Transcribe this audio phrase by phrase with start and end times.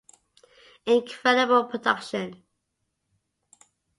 [0.87, 2.41] Incredible production.